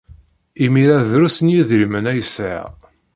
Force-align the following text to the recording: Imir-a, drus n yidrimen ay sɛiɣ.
Imir-a, 0.63 0.97
drus 1.11 1.37
n 1.41 1.47
yidrimen 1.53 2.09
ay 2.11 2.21
sɛiɣ. 2.25 2.69